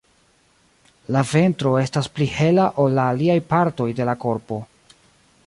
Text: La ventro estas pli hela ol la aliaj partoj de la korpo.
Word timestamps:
La 1.15 1.21
ventro 1.33 1.73
estas 1.81 2.09
pli 2.15 2.29
hela 2.39 2.67
ol 2.85 2.99
la 3.01 3.07
aliaj 3.13 3.37
partoj 3.53 3.91
de 4.01 4.09
la 4.13 4.19
korpo. 4.27 4.61